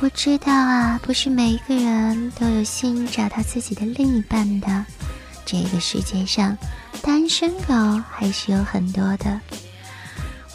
[0.00, 4.86] 我知道啊，不是每一个人都有幸找到自己的另一半的。
[5.44, 6.56] 这个世界上，
[7.02, 7.74] 单身狗
[8.08, 9.40] 还是有很多的。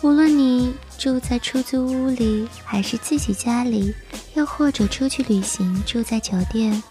[0.02, 3.94] 无论你住在出租屋里，还是自己家里，
[4.34, 6.82] 又或者出去旅行住在酒店，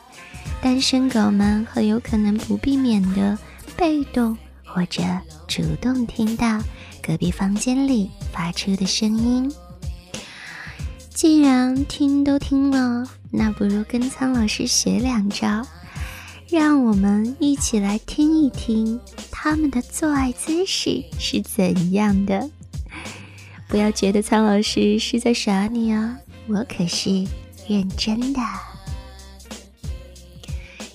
[0.61, 3.39] 单身狗们很有可能不避免的
[3.79, 5.03] 被动或者
[5.49, 6.61] 主动听到
[7.03, 9.51] 隔壁房间里发出的声音。
[11.23, 15.65] 既然听都听了，那不如跟苍老师学两招，
[16.51, 18.99] 让我们一起来听一听
[19.31, 22.51] 他们的做爱姿势是怎样的。
[23.69, 26.17] 不要觉得苍老师是在耍你哦，
[26.49, 27.25] 我可是
[27.69, 28.41] 认真的。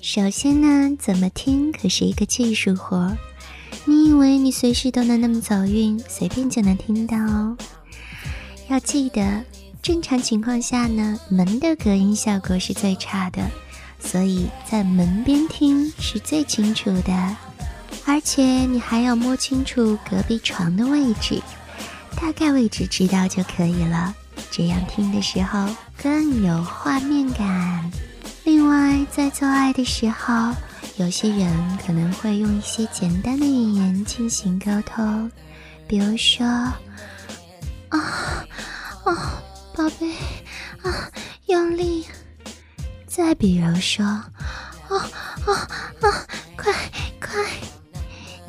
[0.02, 3.16] 首先呢，怎么听可是一个技术活，
[3.86, 7.58] 你以为你随时都能那么走运，随便就能听到哦？
[8.68, 9.46] 要记得。
[9.82, 13.50] 正常情况下呢，门的隔音效果是最差的，
[14.00, 17.36] 所以在门边听是最清楚的。
[18.06, 21.42] 而且你还要摸清楚隔壁床的位置，
[22.16, 24.14] 大概位置知道就可以了。
[24.52, 25.68] 这样听的时候
[26.02, 27.92] 更有画面感。
[28.44, 30.54] 另外，在做爱的时候，
[30.98, 35.32] 有些人可能会用一些简单的语言进行沟通，
[35.88, 36.76] 比如说，啊
[39.04, 39.44] 啊。
[39.78, 40.12] 宝贝，
[40.82, 41.12] 啊，
[41.46, 42.04] 用力！
[43.06, 44.26] 再比如说，啊
[44.90, 45.54] 啊
[46.02, 46.26] 啊，
[46.58, 46.74] 快
[47.22, 47.46] 快！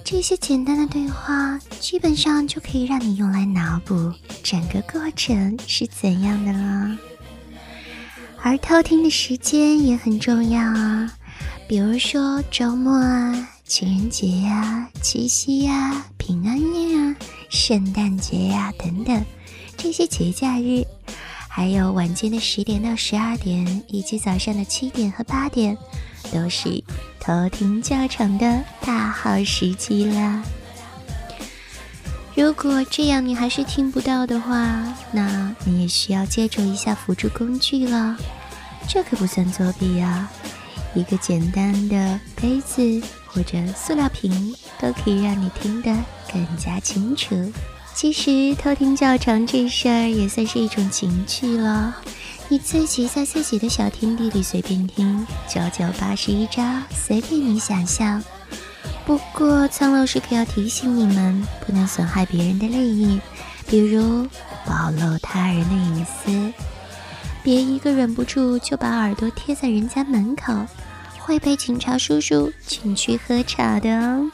[0.02, 4.10] 这些简单的对话，基本上就可以让你用来脑补
[4.42, 6.96] 整个过程是怎样的了。
[8.40, 11.12] 而偷听的时间也很重要啊，
[11.68, 17.14] 比如说周末啊、情人节呀、七夕呀、平安夜啊、
[17.50, 19.22] 圣诞节呀等等
[19.76, 20.86] 这些节假日。
[21.58, 25.76] 还有晚间的十点到十二点，以及早上的七点和八点，
[26.32, 26.84] 都是
[27.18, 30.40] 偷听教程的大好时机啦。
[32.36, 38.16] 如果这样你还是听不到的话，那你也需要借助一下辅助工具了。
[38.86, 40.30] 这可不算作弊啊，
[40.94, 45.92] 一个简单的杯子或者塑料瓶都可以让你听得
[46.32, 47.34] 更加清楚。
[47.98, 51.96] 其实偷听教程这事儿也算是一种情趣了，
[52.48, 58.22] 你自己在自己的小天地里随便听，九九八十一招，随便你想象。
[59.04, 63.20] 不过苍老师可要提醒你们，不能损害别人的利益，
[63.66, 64.28] 比如
[64.64, 66.52] 暴露他人的隐私，
[67.42, 70.54] 别一个忍不住就把耳朵贴在人家门口，
[71.18, 74.30] 会被警察叔叔请去喝茶的哦。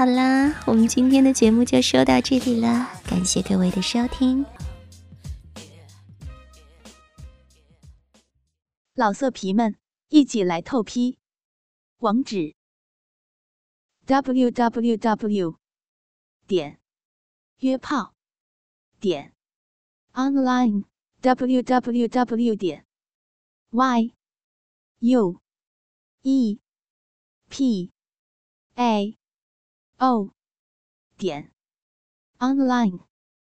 [0.00, 4.46] 好啦，我们今天的节目就说到这里了，感谢各位的收听。
[8.94, 9.76] 老色皮们，
[10.08, 11.18] 一起来透批，
[11.98, 12.54] 网址
[14.06, 15.58] ：w w w
[16.46, 16.80] 点
[17.58, 18.14] 约炮
[18.98, 19.34] 点
[20.14, 20.84] online
[21.20, 22.86] w w w 点
[23.68, 24.14] y
[25.00, 25.42] u
[26.22, 26.58] e
[27.50, 27.92] p
[28.76, 29.19] a。
[30.00, 30.30] 哦，
[31.18, 31.52] 点
[32.38, 33.09] ，online。